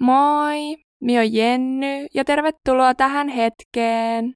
[0.00, 4.34] Moi, mi on Jenny ja tervetuloa tähän hetkeen.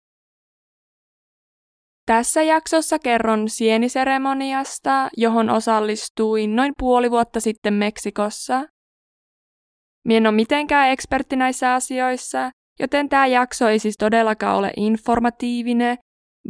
[2.07, 8.65] Tässä jaksossa kerron sieniseremoniasta, johon osallistuin noin puoli vuotta sitten Meksikossa.
[10.05, 12.51] Mie en ole mitenkään ekspertti näissä asioissa,
[12.81, 15.99] joten tämä jakso ei siis todellakaan ole informatiivinen,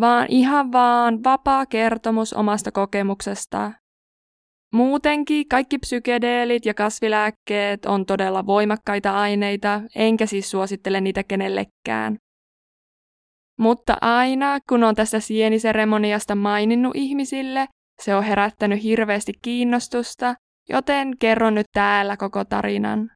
[0.01, 3.73] vaan ihan vaan vapaa kertomus omasta kokemuksesta.
[4.73, 12.17] Muutenkin kaikki psykedeelit ja kasvilääkkeet on todella voimakkaita aineita, enkä siis suosittele niitä kenellekään.
[13.59, 17.69] Mutta aina, kun on tästä sieniseremoniasta maininnut ihmisille,
[18.03, 20.35] se on herättänyt hirveästi kiinnostusta,
[20.69, 23.11] joten kerron nyt täällä koko tarinan.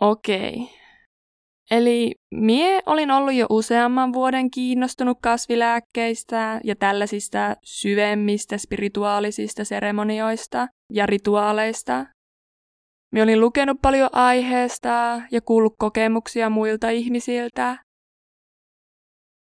[0.00, 0.77] Okei,
[1.70, 11.06] Eli mie olin ollut jo useamman vuoden kiinnostunut kasvilääkkeistä ja tällaisista syvemmistä spirituaalisista seremonioista ja
[11.06, 12.06] rituaaleista.
[13.12, 17.76] Mie olin lukenut paljon aiheesta ja kuullut kokemuksia muilta ihmisiltä.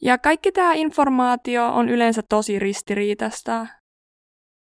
[0.01, 3.67] Ja kaikki tämä informaatio on yleensä tosi ristiriitasta.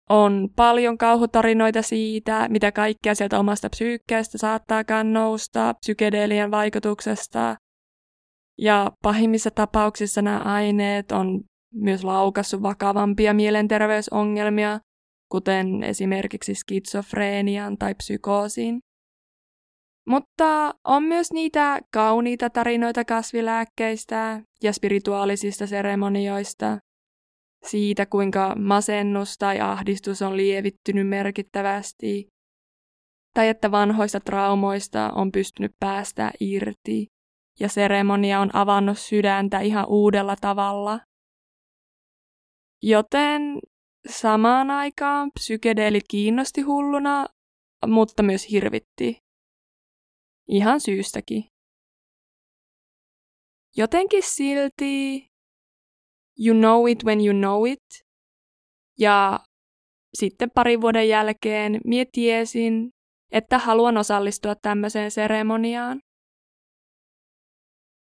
[0.09, 7.56] On paljon kauhutarinoita siitä, mitä kaikkea sieltä omasta psyykkeestä saattaakaan nousta psykedeelien vaikutuksesta.
[8.58, 11.42] Ja pahimmissa tapauksissa nämä aineet on
[11.73, 14.80] myös laukassut vakavampia mielenterveysongelmia,
[15.31, 18.80] kuten esimerkiksi skitsofreenian tai psykoosin.
[20.08, 26.78] Mutta on myös niitä kauniita tarinoita kasvilääkkeistä ja spirituaalisista seremonioista,
[27.68, 32.28] siitä, kuinka masennus tai ahdistus on lievittynyt merkittävästi,
[33.34, 37.08] tai että vanhoista traumoista on pystynyt päästä irti,
[37.60, 41.00] ja seremonia on avannut sydäntä ihan uudella tavalla.
[42.84, 43.42] Joten
[44.10, 47.26] samaan aikaan psykedeelit kiinnosti hulluna,
[47.88, 49.18] mutta myös hirvitti.
[50.48, 51.44] Ihan syystäkin.
[53.78, 55.28] Jotenkin silti
[56.40, 57.84] You know it when you know it.
[59.00, 59.40] Ja
[60.13, 62.90] sitten parin vuoden jälkeen mie tiesin,
[63.31, 66.00] että haluan osallistua tämmöiseen seremoniaan.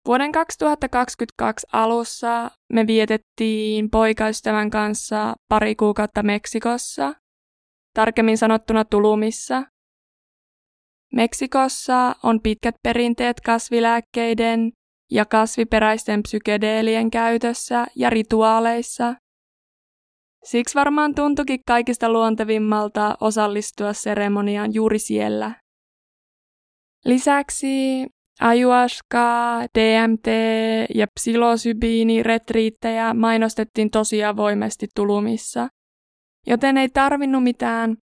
[0.07, 7.13] Vuoden 2022 alussa me vietettiin poikaystävän kanssa pari kuukautta Meksikossa,
[7.95, 9.63] tarkemmin sanottuna Tulumissa.
[11.13, 14.73] Meksikossa on pitkät perinteet kasvilääkkeiden
[15.11, 19.15] ja kasviperäisten psykedeelien käytössä ja rituaaleissa.
[20.45, 25.53] Siksi varmaan tuntukin kaikista luontevimmalta osallistua seremoniaan juuri siellä.
[27.05, 28.07] Lisäksi
[28.41, 30.27] ayahuasca, DMT
[30.95, 35.69] ja psilosybiini retriittejä mainostettiin tosi avoimesti tulumissa,
[36.47, 37.97] joten ei tarvinnut mitään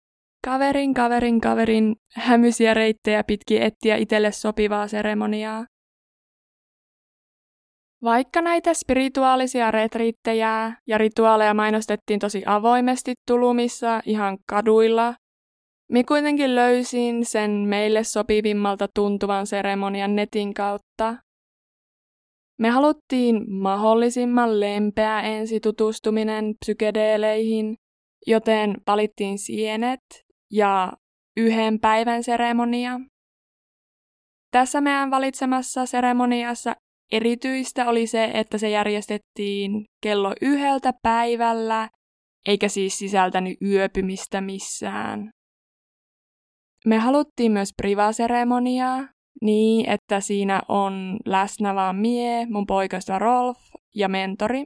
[0.45, 5.65] kaverin kaverin kaverin hämysiä reittejä pitkin etsiä itselle sopivaa seremoniaa.
[8.03, 15.15] Vaikka näitä spirituaalisia retriittejä ja rituaaleja mainostettiin tosi avoimesti tulumissa ihan kaduilla,
[15.93, 21.17] me kuitenkin löysin sen meille sopivimmalta tuntuvan seremonian netin kautta.
[22.59, 27.77] Me haluttiin mahdollisimman lempeä ensitutustuminen psykedeeleihin,
[28.27, 30.01] joten valittiin sienet
[30.53, 30.93] ja
[31.37, 33.01] yhden päivän seremonia.
[34.51, 36.75] Tässä meidän valitsemassa seremoniassa
[37.13, 41.89] Erityistä oli se, että se järjestettiin kello yhdeltä päivällä,
[42.47, 45.31] eikä siis sisältänyt yöpymistä missään.
[46.87, 49.09] Me haluttiin myös privaseremoniaa,
[49.43, 53.59] niin että siinä on läsnä vaan mie, mun poikasta Rolf
[53.95, 54.65] ja mentori.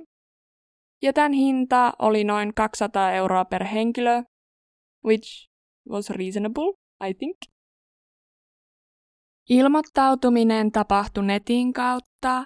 [1.02, 4.22] Ja tämän hinta oli noin 200 euroa per henkilö,
[5.06, 5.48] which
[5.90, 6.72] was reasonable,
[7.08, 7.36] I think.
[9.48, 12.44] Ilmoittautuminen tapahtui netin kautta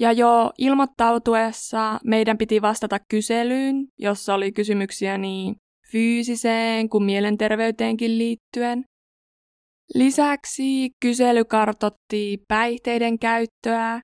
[0.00, 5.54] ja jo ilmoittautuessa meidän piti vastata kyselyyn, jossa oli kysymyksiä niin
[5.92, 8.84] fyysiseen kuin mielenterveyteenkin liittyen.
[9.94, 14.00] Lisäksi kysely kartotti päihteiden käyttöä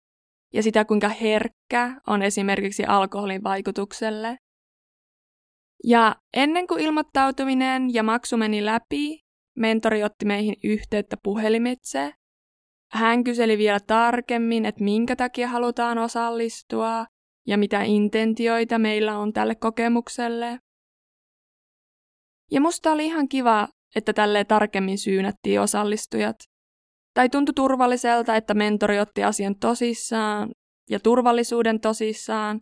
[0.55, 4.37] ja sitä, kuinka herkkä on esimerkiksi alkoholin vaikutukselle.
[5.85, 9.21] Ja ennen kuin ilmoittautuminen ja maksu meni läpi,
[9.57, 12.13] mentori otti meihin yhteyttä puhelimitse
[12.93, 17.07] hän kyseli vielä tarkemmin, että minkä takia halutaan osallistua
[17.47, 20.59] ja mitä intentioita meillä on tälle kokemukselle.
[22.51, 26.37] Ja musta oli ihan kiva, että tälle tarkemmin syynättiin osallistujat.
[27.15, 30.51] Tai tuntui turvalliselta, että mentori otti asian tosissaan
[30.91, 32.61] ja turvallisuuden tosissaan,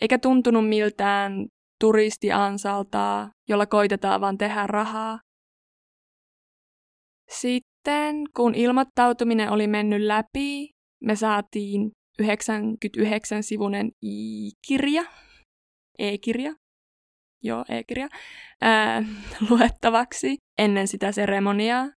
[0.00, 1.46] eikä tuntunut miltään
[1.80, 5.20] turistiansaltaa, jolla koitetaan vaan tehdä rahaa.
[7.30, 10.70] Sitten Sitten kun ilmoittautuminen oli mennyt läpi,
[11.04, 11.90] me saatiin
[12.22, 15.04] 99-sivunen i-kirja,
[15.98, 16.54] e-kirja,
[17.42, 18.08] joo, e-kirja,
[18.60, 19.02] ää,
[19.50, 21.88] luettavaksi ennen sitä seremoniaa.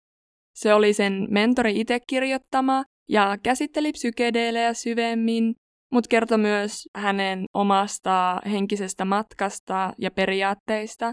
[0.55, 5.55] Se oli sen mentori itse kirjoittama ja käsitteli psykedeelejä syvemmin,
[5.93, 11.13] mutta kertoi myös hänen omasta henkisestä matkasta ja periaatteista.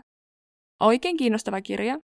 [0.79, 1.97] Oikein kiinnostava kirja.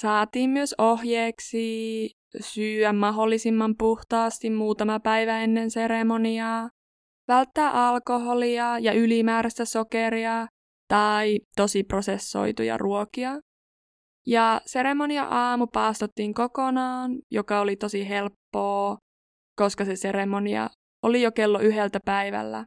[0.00, 2.10] Saatiin myös ohjeeksi
[2.40, 6.68] syyä mahdollisimman puhtaasti muutama päivä ennen seremoniaa,
[7.28, 10.46] välttää alkoholia ja ylimääräistä sokeria
[10.88, 13.40] tai tosi prosessoituja ruokia.
[14.26, 18.96] Ja seremonia aamu paastottiin kokonaan, joka oli tosi helppoa,
[19.56, 20.70] koska se seremonia
[21.02, 22.64] oli jo kello yhdeltä päivällä.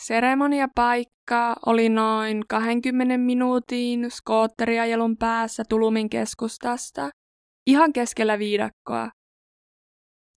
[0.00, 7.10] Seremoniapaikka oli noin 20 minuutin skootteriajelun päässä Tulumin keskustasta,
[7.66, 9.10] ihan keskellä viidakkoa.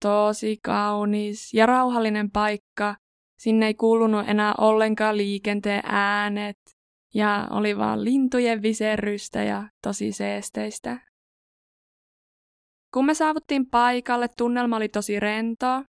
[0.01, 2.95] Tosi kaunis ja rauhallinen paikka.
[3.39, 6.57] Sinne ei kuulunut enää ollenkaan liikenteen äänet
[7.13, 10.99] ja oli vaan lintujen viserrystä ja tosi seesteistä.
[12.93, 15.83] Kun me saavuttiin paikalle, tunnelma oli tosi rento.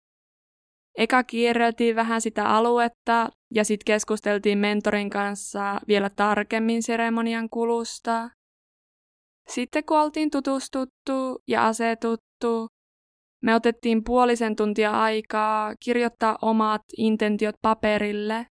[0.98, 8.30] Eka kierreltiin vähän sitä aluetta ja sitten keskusteltiin mentorin kanssa vielä tarkemmin seremonian kulusta.
[9.48, 12.68] Sitten kun oltiin tutustuttu ja asetuttu,
[13.42, 18.46] me otettiin puolisen tuntia aikaa kirjoittaa omat intentiot paperille.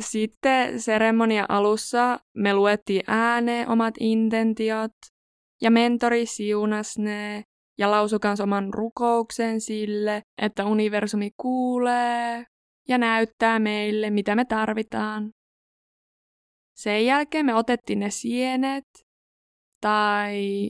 [0.00, 4.92] Sitten seremonia alussa me luettiin ääneen omat intentiot
[5.62, 7.44] ja mentori siunas ne
[7.78, 12.44] ja lausui kans oman rukouksen sille, että universumi kuulee
[12.88, 15.30] ja näyttää meille, mitä me tarvitaan.
[16.76, 18.84] Sen jälkeen me otettiin ne sienet,
[19.80, 20.68] tai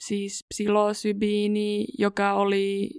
[0.00, 2.90] siis psilosybiini, joka oli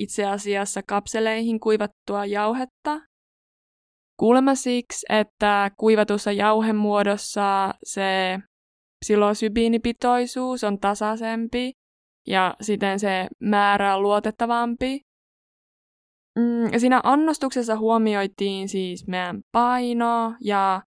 [0.00, 3.00] itse asiassa kapseleihin kuivattua jauhetta.
[4.16, 8.38] Kuulemma siksi, että kuivatussa jauhemuodossa se
[9.04, 11.72] psilosybiinipitoisuus on tasaisempi
[12.26, 15.00] ja siten se määrä on luotettavampi.
[16.38, 20.82] Mm, siinä annostuksessa huomioitiin siis meidän paino ja,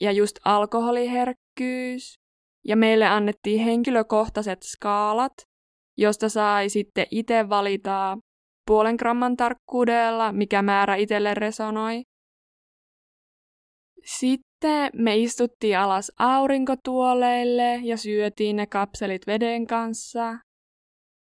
[0.00, 2.18] ja just alkoholiherkkyys.
[2.64, 5.32] Ja meille annettiin henkilökohtaiset skaalat,
[5.98, 8.18] josta sai sitten itse valita
[8.66, 12.02] puolen gramman tarkkuudella, mikä määrä itselle resonoi.
[14.04, 20.38] Sitten me istuttiin alas aurinkotuoleille ja syötiin ne kapselit veden kanssa.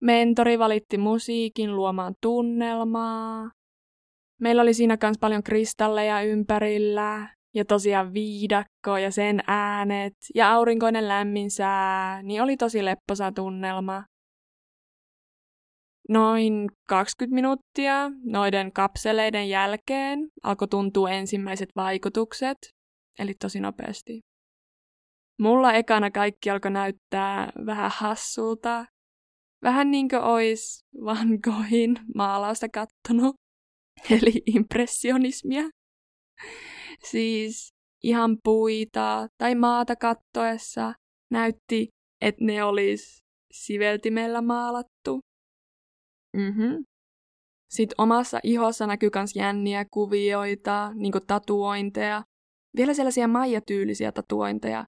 [0.02, 3.55] Mentori valitti musiikin luomaan tunnelmaa.
[4.40, 11.08] Meillä oli siinä myös paljon kristalleja ympärillä ja tosiaan viidakko ja sen äänet ja aurinkoinen
[11.08, 14.04] lämmin sää, niin oli tosi lepposa tunnelma.
[16.08, 22.58] Noin 20 minuuttia noiden kapseleiden jälkeen alkoi tuntua ensimmäiset vaikutukset,
[23.18, 24.20] eli tosi nopeasti.
[25.38, 28.84] Mulla ekana kaikki alkoi näyttää vähän hassulta,
[29.62, 33.36] vähän niin kuin ois Van Goghin maalausta kattonut,
[34.10, 35.62] eli impressionismia.
[37.04, 37.68] Siis
[38.02, 40.94] ihan puita tai maata kattoessa
[41.30, 41.88] näytti,
[42.20, 43.22] että ne olisi
[43.52, 45.20] siveltimellä maalattu.
[46.36, 46.84] Mm-hmm.
[47.70, 52.22] Sitten omassa ihossa näkyy myös jänniä kuvioita, niin tatuointeja.
[52.76, 54.84] Vielä sellaisia Maija-tyylisiä tatuointeja.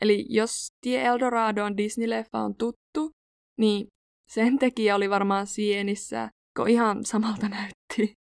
[0.00, 3.10] Eli jos Tie Eldoradoon Disney-leffa on tuttu,
[3.58, 3.86] niin
[4.28, 8.21] sen tekijä oli varmaan sienissä, kun ihan samalta näytti.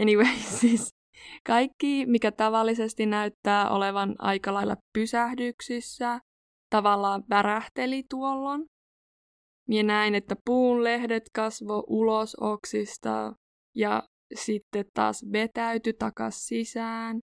[0.00, 0.94] Anyway, siis
[1.46, 6.20] kaikki, mikä tavallisesti näyttää olevan aika lailla pysähdyksissä,
[6.70, 8.66] tavallaan värähteli tuollon.
[9.68, 13.32] Mie näin, että puun lehdet kasvo ulos oksista
[13.74, 14.02] ja
[14.34, 17.20] sitten taas vetäyty takas sisään.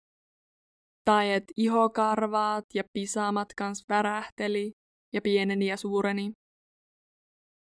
[1.05, 4.71] Tai että ihokarvaat ja pisamat kans värähteli
[5.13, 6.31] ja pieneni ja suureni.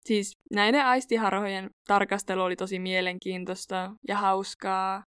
[0.06, 5.04] Siis näiden aistiharhojen tarkastelu oli tosi mielenkiintoista ja hauskaa.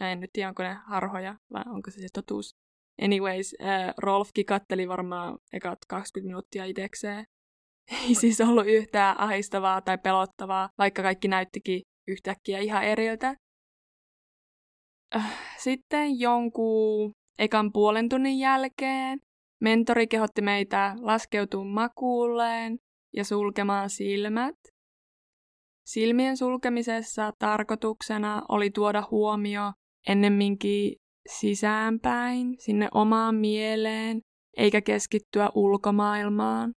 [0.00, 2.56] Ja en nyt tiedä, onko ne harhoja vai onko se se totuus.
[3.02, 7.24] Anyways, äh, Rolfki katteli varmaan ekat 20 minuuttia itekseen.
[8.08, 13.34] Ei siis ollut yhtään ahistavaa tai pelottavaa, vaikka kaikki näyttikin yhtäkkiä ihan eriltä.
[15.16, 19.18] Äh, sitten jonkun ekan puolen tunnin jälkeen
[19.60, 22.78] mentori kehotti meitä laskeutumaan makuulleen
[23.16, 24.54] ja sulkemaan silmät.
[25.86, 29.72] Silmien sulkemisessa tarkoituksena oli tuoda huomio
[30.08, 30.96] ennemminkin
[31.28, 34.20] sisäänpäin, sinne omaan mieleen
[34.56, 36.72] eikä keskittyä ulkomaailmaan.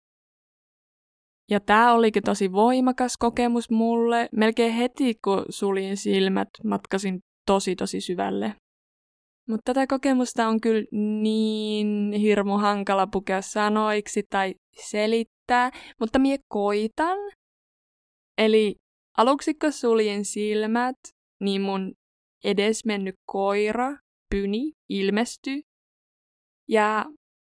[1.51, 4.29] Ja tämä olikin tosi voimakas kokemus mulle.
[4.33, 8.55] Melkein heti, kun suljin silmät, matkasin tosi tosi syvälle.
[9.49, 10.85] Mutta tätä kokemusta on kyllä
[11.23, 17.19] niin hirmu hankala pukea sanoiksi tai selittää, mutta mie koitan.
[18.39, 18.75] Eli
[19.19, 20.97] aluksi kun suljin silmät,
[21.41, 21.93] niin mun
[22.45, 23.97] edesmennyt koira,
[24.31, 25.63] Pyni, ilmestyi.
[26.69, 27.05] Ja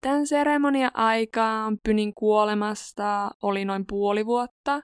[0.01, 4.81] tämän seremonian aikaan Pynin kuolemasta oli noin puoli vuotta.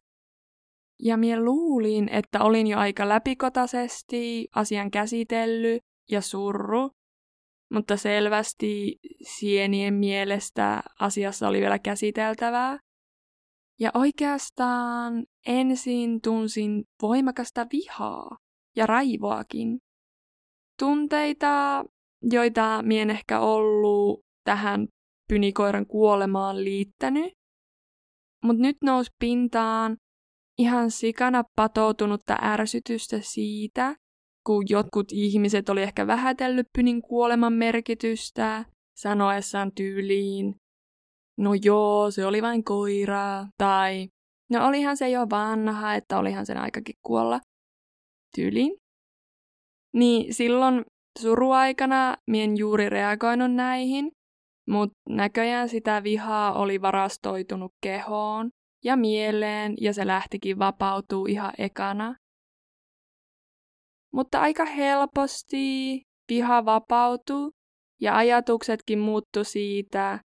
[1.03, 6.91] Ja mie luulin, että olin jo aika läpikotaisesti asian käsitellyt ja surru,
[7.73, 8.99] mutta selvästi
[9.39, 12.79] sienien mielestä asiassa oli vielä käsiteltävää.
[13.81, 18.37] Ja oikeastaan ensin tunsin voimakasta vihaa
[18.77, 19.79] ja raivoakin.
[20.79, 21.85] Tunteita,
[22.23, 24.87] joita mien ehkä ollut tähän
[25.29, 27.33] pynikoiran kuolemaan liittänyt,
[28.45, 29.97] mutta nyt nousi pintaan
[30.59, 33.95] ihan sikana patoutunutta ärsytystä siitä,
[34.47, 38.65] kun jotkut ihmiset oli ehkä vähätellyt pynin kuoleman merkitystä,
[38.99, 40.55] sanoessaan tyyliin,
[41.39, 44.09] no joo, se oli vain koira, tai
[44.51, 47.41] no olihan se jo vanha, että olihan sen aikakin kuolla,
[48.37, 48.77] tyyliin.
[49.95, 50.85] Niin silloin
[51.19, 54.11] suruaikana mien juuri reagoinut näihin,
[54.69, 58.51] mutta näköjään sitä vihaa oli varastoitunut kehoon
[58.85, 62.15] ja mieleen ja se lähtikin vapautuu ihan ekana.
[64.17, 67.51] Mutta aika helposti viha vapautui
[68.01, 70.21] ja ajatuksetkin muuttu siitä,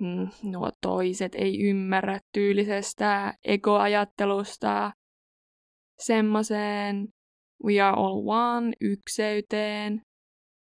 [0.00, 4.92] mm, nuo toiset ei ymmärrä tyylisestä egoajattelusta
[5.98, 7.08] semmoiseen
[7.64, 10.00] we are all one ykseyteen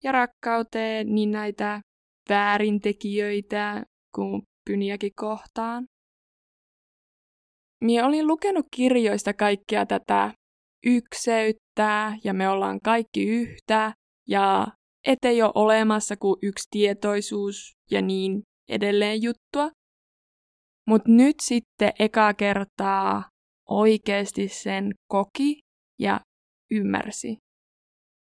[0.05, 1.81] ja rakkauteen niin näitä
[2.29, 3.83] väärintekijöitä
[4.15, 5.87] kuin pyniäkin kohtaan.
[7.81, 10.33] Mie olin lukenut kirjoista kaikkea tätä
[10.87, 13.93] ykseyttä ja me ollaan kaikki yhtä
[14.29, 14.67] ja
[15.07, 19.71] ettei ole olemassa kuin yksi tietoisuus ja niin edelleen juttua.
[20.89, 23.25] Mutta nyt sitten eka kertaa
[23.69, 25.59] oikeasti sen koki
[25.99, 26.21] ja
[26.71, 27.37] ymmärsi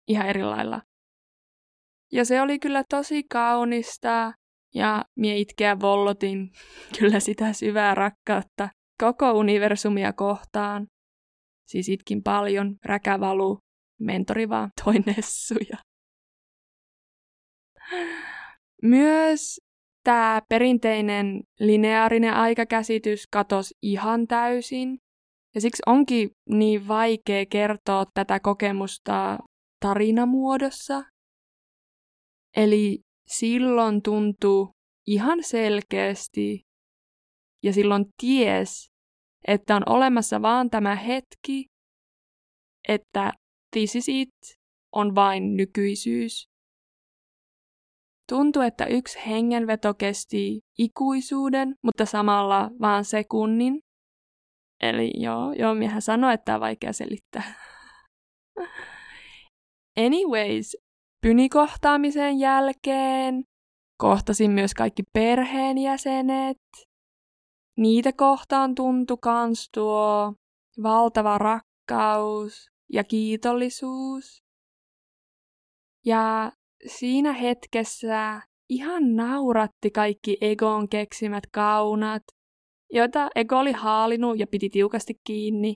[0.07, 0.81] ihan eri lailla.
[2.11, 4.33] Ja se oli kyllä tosi kaunista
[4.75, 6.49] ja mie itkeä vollotin
[6.99, 8.69] kyllä sitä syvää rakkautta
[9.01, 10.87] koko universumia kohtaan.
[11.67, 13.59] Siis itkin paljon, räkävalu,
[13.99, 15.77] mentori vaan toi nessuja.
[18.81, 19.59] Myös
[20.03, 24.97] tämä perinteinen lineaarinen aikakäsitys katosi ihan täysin.
[25.55, 29.37] Ja siksi onkin niin vaikea kertoa tätä kokemusta
[29.79, 31.03] tarinamuodossa.
[32.55, 34.71] Eli silloin tuntuu
[35.07, 36.61] ihan selkeästi
[37.63, 38.87] ja silloin ties,
[39.47, 41.65] että on olemassa vaan tämä hetki,
[42.87, 43.31] että
[43.71, 44.29] this is it
[44.91, 46.49] on vain nykyisyys.
[48.29, 53.79] Tuntuu, että yksi hengenveto kesti ikuisuuden, mutta samalla vaan sekunnin.
[54.81, 57.53] Eli joo, joo, miehän sanoi, että tämä on vaikea selittää.
[60.05, 60.77] Anyways,
[61.21, 63.43] pynikohtaamisen jälkeen
[63.97, 66.57] kohtasin myös kaikki perheenjäsenet.
[67.77, 70.33] Niitä kohtaan tuntui kans tuo
[70.83, 74.43] valtava rakkaus ja kiitollisuus.
[76.05, 76.51] Ja
[76.87, 82.23] siinä hetkessä ihan nauratti kaikki Egon keksimät kaunat,
[82.93, 85.75] joita Ego oli haalinut ja piti tiukasti kiinni.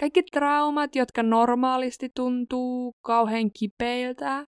[0.00, 4.44] Kaikki traumat, jotka normaalisti tuntuu kauhean kipeiltä,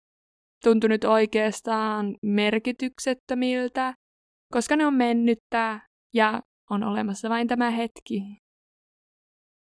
[0.63, 3.93] tuntui nyt oikeastaan merkityksettömiltä,
[4.53, 5.81] koska ne on mennyttä
[6.15, 8.21] ja on olemassa vain tämä hetki.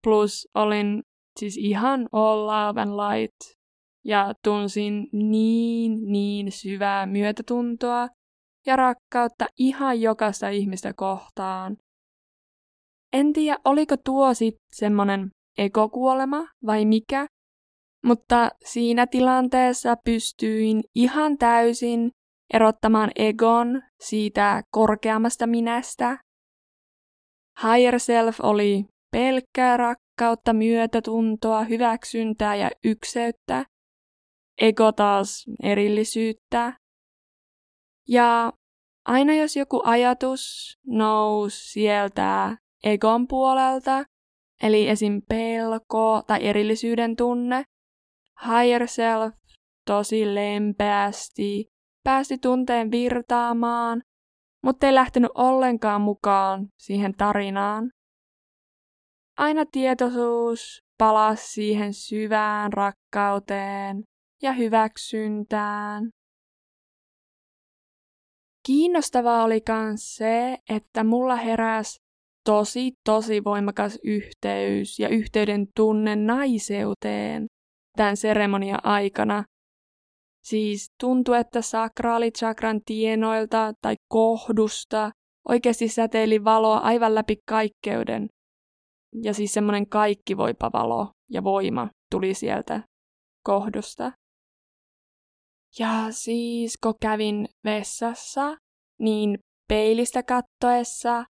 [0.04, 1.04] Plus olin
[1.40, 3.36] siis ihan all love and light
[4.06, 8.08] ja tunsin niin, niin syvää myötätuntoa
[8.66, 11.78] ja rakkautta ihan jokaista ihmistä kohtaan.
[13.14, 17.28] En tiedä, oliko tuo sitten semmonen ekokuolema vai mikä,
[18.06, 22.12] mutta siinä tilanteessa pystyin ihan täysin
[22.54, 26.18] erottamaan egon siitä korkeammasta minästä.
[27.62, 33.66] Higher self oli pelkkää rakkautta, myötätuntoa, hyväksyntää ja ykseyttä.
[34.62, 36.74] Ego taas erillisyyttä.
[38.08, 38.54] Ja
[39.06, 44.04] aina jos joku ajatus nousi sieltä egon puolelta,
[44.64, 45.22] eli esim.
[45.30, 47.64] pelko tai erillisyyden tunne,
[48.46, 49.34] higher self
[49.86, 51.66] tosi lempeästi
[52.04, 54.02] päästi tunteen virtaamaan
[54.64, 57.90] mutta ei lähtenyt ollenkaan mukaan siihen tarinaan.
[59.38, 64.04] Aina tietoisuus palasi siihen syvään rakkauteen
[64.42, 66.10] ja hyväksyntään.
[68.66, 72.00] Kiinnostavaa oli myös se, että mulla heräsi
[72.46, 77.46] tosi, tosi voimakas yhteys ja yhteyden tunne naiseuteen
[77.98, 79.44] tämän seremonian aikana.
[80.44, 85.12] Siis tuntui, että sakraalichakran tienoilta tai kohdusta
[85.50, 88.28] oikeasti säteili valoa aivan läpi kaikkeuden.
[89.24, 92.84] Ja siis semmoinen kaikkivoipa valo ja voima tuli sieltä
[93.44, 94.12] kohdusta.
[95.80, 98.58] Ja siis kun kävin vessassa,
[99.00, 101.26] niin peilistä kattoessa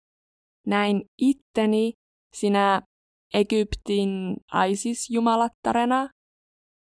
[0.66, 1.92] näin itteni
[2.34, 2.82] sinä
[3.34, 4.36] Egyptin
[4.68, 6.08] Isis-jumalattarena,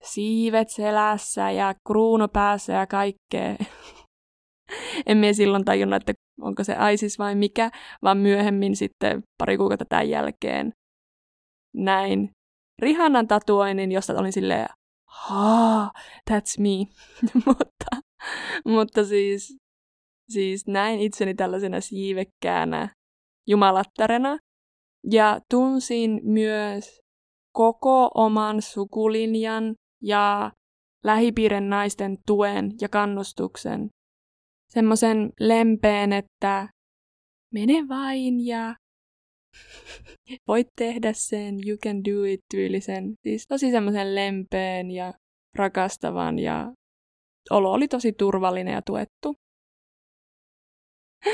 [0.05, 3.57] siivet selässä ja kruunu päässä ja kaikkea.
[5.07, 7.71] en mie silloin tajunnut, että onko se Isis vai mikä,
[8.03, 10.73] vaan myöhemmin sitten pari kuukautta tämän jälkeen
[11.77, 12.31] näin
[12.83, 14.67] Rihannan tatuoinnin, josta olin silleen,
[15.07, 15.91] ha,
[16.31, 16.87] that's me.
[17.47, 17.87] mutta,
[18.65, 19.57] mutta siis,
[20.31, 22.89] siis näin itseni tällaisena siivekkäänä
[23.49, 24.39] jumalattarena
[25.11, 27.01] ja tunsin myös
[27.53, 30.53] koko oman sukulinjan ja
[31.05, 33.91] lähipiirin naisten tuen ja kannustuksen.
[34.69, 36.69] Semmoisen lempeen, että
[37.55, 38.75] mene vain ja
[40.49, 43.15] voit tehdä sen, you can do it tyylisen.
[43.23, 45.13] Siis tosi semmoisen lempeen ja
[45.55, 46.73] rakastavan ja
[47.51, 49.35] olo oli tosi turvallinen ja tuettu.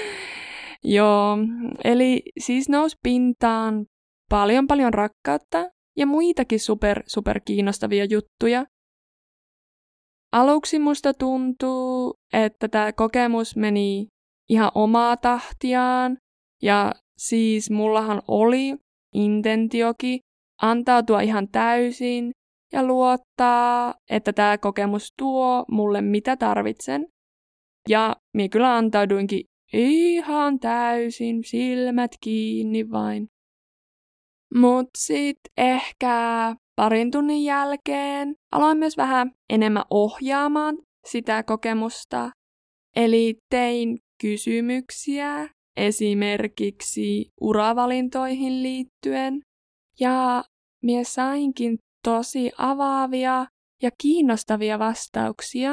[0.85, 1.37] Joo,
[1.85, 3.87] eli siis nousi pintaan
[4.31, 5.65] paljon paljon rakkautta
[5.97, 8.67] ja muitakin super, super kiinnostavia juttuja.
[10.33, 14.07] Aluksi musta tuntuu, että tämä kokemus meni
[14.49, 16.17] ihan omaa tahtiaan
[16.63, 18.75] ja siis mullahan oli
[19.15, 20.19] intentioki
[20.63, 22.31] antautua ihan täysin
[22.73, 27.07] ja luottaa, että tämä kokemus tuo mulle mitä tarvitsen.
[27.89, 33.29] Ja minä kyllä antauduinkin ihan täysin, silmät kiinni vain.
[34.57, 42.31] Mut sit ehkä parin tunnin jälkeen aloin myös vähän enemmän ohjaamaan sitä kokemusta.
[42.97, 49.41] Eli tein kysymyksiä esimerkiksi uravalintoihin liittyen.
[50.01, 50.45] Ja
[50.83, 53.47] mie sainkin tosi avaavia
[53.83, 55.73] ja kiinnostavia vastauksia.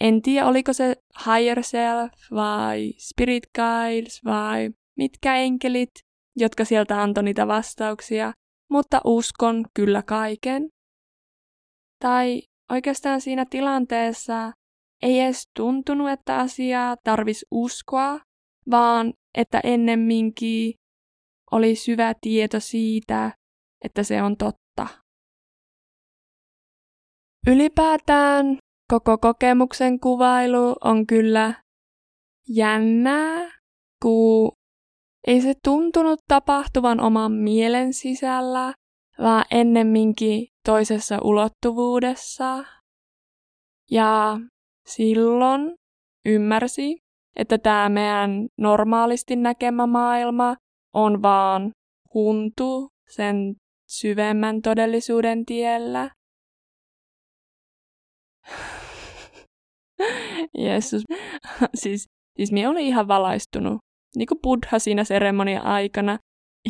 [0.00, 0.94] En tiedä, oliko se
[1.26, 5.90] higher self vai spirit guides vai mitkä enkelit,
[6.36, 8.32] jotka sieltä antoi niitä vastauksia,
[8.70, 10.68] mutta uskon kyllä kaiken.
[12.02, 14.52] Tai oikeastaan siinä tilanteessa
[15.02, 18.20] ei edes tuntunut, että asiaa tarvis uskoa,
[18.70, 20.74] vaan että ennemminkin
[21.50, 23.32] oli syvä tieto siitä,
[23.84, 24.86] että se on totta.
[27.46, 28.58] Ylipäätään
[28.92, 31.54] koko kokemuksen kuvailu on kyllä
[32.48, 33.50] jännää,
[34.02, 34.52] kun
[35.26, 38.74] ei se tuntunut tapahtuvan oman mielen sisällä,
[39.18, 42.64] vaan ennemminkin toisessa ulottuvuudessa.
[43.90, 44.38] Ja
[44.86, 45.74] silloin
[46.24, 46.98] ymmärsi,
[47.36, 50.56] että tämä meidän normaalisti näkemä maailma
[50.94, 51.70] on vaan
[52.14, 53.54] huntu sen
[53.88, 56.10] syvemmän todellisuuden tiellä.
[60.58, 61.02] Jeesus.
[61.80, 63.85] siis, siis minä olin ihan valaistunut.
[64.16, 66.18] Niin kuin Buddha siinä seremonia aikana.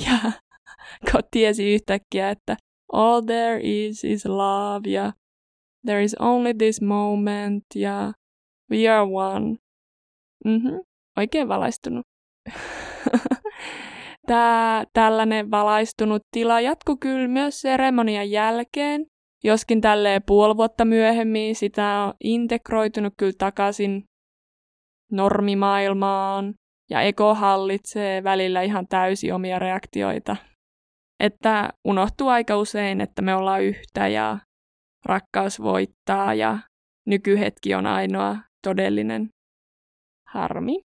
[0.06, 0.32] Ja
[1.10, 2.56] kun tiesi yhtäkkiä, että
[2.92, 5.12] all there is is love ja
[5.86, 8.12] there is only this moment ja
[8.70, 9.56] we are one.
[10.44, 10.80] Mm-hmm.
[11.16, 12.06] Oikein valaistunut.
[14.26, 19.06] Tämä tällainen valaistunut tila jatkuu kyllä myös seremonian jälkeen,
[19.44, 24.04] joskin tälleen puoli vuotta myöhemmin sitä on integroitunut kyllä takaisin
[25.12, 26.54] normimaailmaan
[26.90, 30.36] ja ego hallitsee välillä ihan täysin omia reaktioita.
[31.20, 34.38] Että unohtuu aika usein, että me ollaan yhtä ja
[35.04, 36.58] rakkaus voittaa ja
[37.06, 39.28] nykyhetki on ainoa todellinen
[40.28, 40.80] harmi.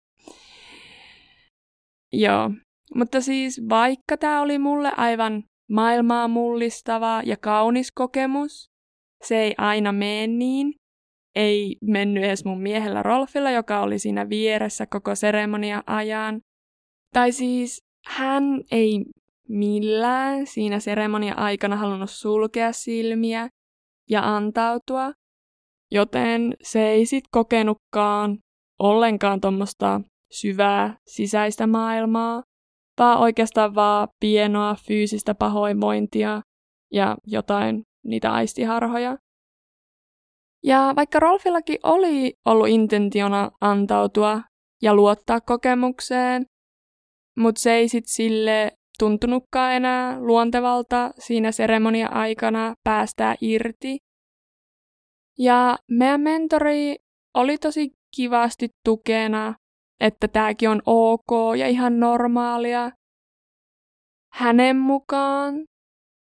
[2.13, 2.51] Joo,
[2.95, 8.71] mutta siis vaikka tämä oli mulle aivan maailmaa mullistava ja kaunis kokemus,
[9.25, 10.80] se ei aina mene niin.
[11.35, 16.41] Ei mennyt edes mun miehellä Rolfilla, joka oli siinä vieressä koko seremonia ajan.
[17.15, 19.05] Tai siis hän ei
[19.49, 23.49] millään siinä seremonia aikana halunnut sulkea silmiä
[24.11, 25.13] ja antautua,
[25.91, 28.39] joten se ei sit kokenutkaan
[28.79, 30.01] ollenkaan tuommoista
[30.33, 32.43] syvää sisäistä maailmaa,
[32.99, 36.41] vaan oikeastaan vaan pienoa fyysistä pahoinvointia
[36.93, 39.17] ja jotain niitä aistiharhoja.
[40.65, 44.43] Ja vaikka Rolfillakin oli ollut intentiona antautua
[44.83, 46.47] ja luottaa kokemukseen,
[47.39, 53.99] mutta se ei sit sille tuntunutkaan enää luontevalta siinä seremonia aikana päästää irti.
[55.39, 56.97] Ja meidän mentori
[57.35, 59.55] oli tosi kivasti tukena,
[60.01, 62.91] että tämäkin on ok ja ihan normaalia.
[64.33, 65.55] Hänen mukaan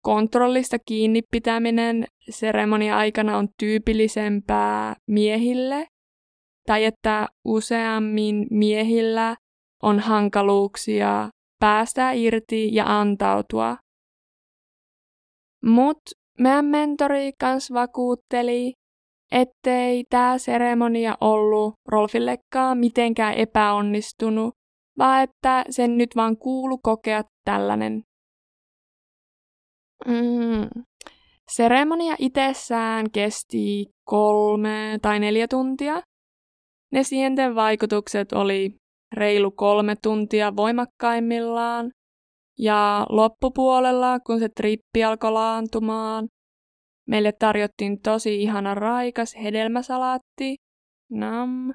[0.03, 5.87] kontrollista kiinni pitäminen seremonia aikana on tyypillisempää miehille,
[6.67, 9.35] tai että useammin miehillä
[9.83, 13.77] on hankaluuksia päästä irti ja antautua.
[15.65, 15.97] Mut
[16.39, 18.73] meidän mentori kans vakuutteli,
[19.31, 24.53] ettei tämä seremonia ollut Rolfillekaan mitenkään epäonnistunut,
[24.97, 28.03] vaan että sen nyt vaan kuulu kokea tällainen.
[30.05, 30.83] Mm.
[31.49, 36.01] Seremonia itsessään kesti kolme tai neljä tuntia.
[36.91, 38.75] Ne sienten vaikutukset oli
[39.15, 41.91] reilu kolme tuntia voimakkaimmillaan,
[42.59, 46.27] ja loppupuolella, kun se trippi alkoi laantumaan,
[47.07, 50.55] meille tarjottiin tosi ihana raikas hedelmäsalaatti.
[51.11, 51.73] Nam.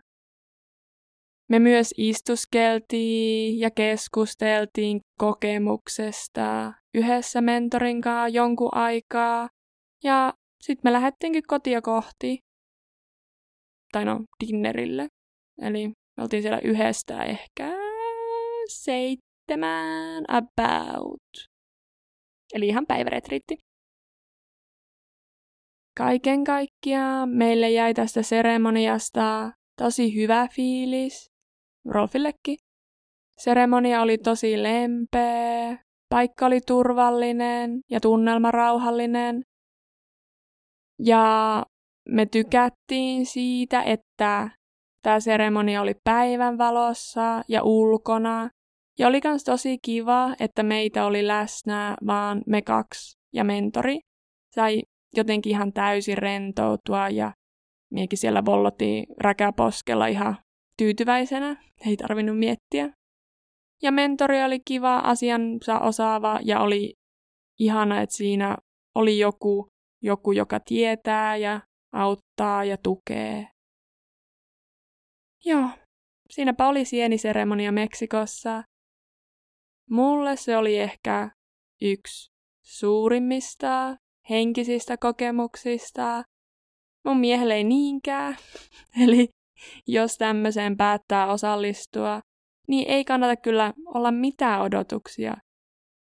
[1.51, 9.49] Me myös istuskeltiin ja keskusteltiin kokemuksesta yhdessä mentorin kanssa jonkun aikaa.
[10.05, 12.39] Ja sitten me lähdettiinkin kotia kohti.
[13.93, 15.09] Tai no, dinnerille.
[15.63, 17.71] Eli me oltiin siellä yhdestä ehkä
[18.69, 21.49] seitsemän about.
[22.55, 23.57] Eli ihan päiväretriitti.
[25.97, 31.31] Kaiken kaikkiaan meille jäi tästä seremoniasta tosi hyvä fiilis.
[31.89, 32.57] Rolfillekin.
[33.39, 39.43] Seremonia oli tosi lempeä, paikka oli turvallinen ja tunnelma rauhallinen.
[40.99, 41.63] Ja
[42.09, 44.51] me tykättiin siitä, että
[45.05, 48.51] Tämä seremonia oli päivän valossa ja ulkona.
[48.99, 53.99] Ja oli myös tosi kiva, että meitä oli läsnä vaan me kaksi ja mentori.
[54.55, 54.83] Sai
[55.17, 57.33] jotenkin ihan täysin rentoutua ja
[57.93, 60.37] miekin siellä vollotiin räkäposkella ihan
[60.79, 61.57] tyytyväisenä.
[61.87, 62.91] Ei tarvinnut miettiä.
[63.83, 66.95] Ja mentori oli kiva, asiansa osaava ja oli
[67.59, 68.57] ihana, että siinä
[68.95, 69.69] oli joku,
[70.05, 71.61] joku joka tietää ja
[71.93, 73.49] auttaa ja tukee.
[75.45, 75.69] Joo,
[76.31, 78.63] siinäpä oli sieniseremonia Meksikossa.
[79.91, 81.31] Mulle se oli ehkä
[81.83, 82.31] yksi
[82.65, 83.97] suurimmista
[84.31, 86.23] henkisistä kokemuksista.
[87.05, 88.37] Mun miehelle ei niinkään.
[89.05, 89.29] Eli
[89.87, 92.21] jos tämmöiseen päättää osallistua,
[92.69, 95.35] niin ei kannata kyllä olla mitään odotuksia.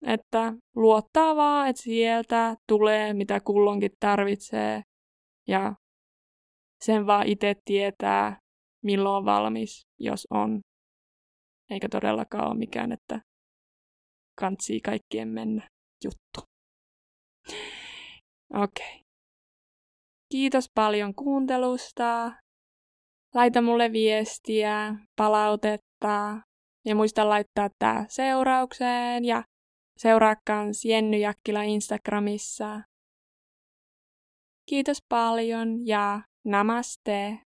[0.06, 4.82] Että luottaa vaan, että sieltä tulee mitä kullonkin tarvitsee
[5.48, 5.74] ja
[6.84, 8.38] sen vaan itse tietää,
[8.84, 10.60] milloin on valmis, jos on.
[11.70, 13.20] Eikä todellakaan ole mikään, että
[14.40, 15.68] kantsii kaikkien mennä
[16.04, 16.50] juttu.
[18.54, 18.86] Okei.
[18.86, 19.00] Okay.
[20.32, 22.32] Kiitos paljon kuuntelusta.
[23.34, 26.40] Laita mulle viestiä, palautetta
[26.84, 29.42] ja muista laittaa tää seuraukseen ja
[30.02, 32.80] seuraa kans Jenny Jakkila Instagramissa.
[34.66, 37.38] Kiitos paljon ja namaste.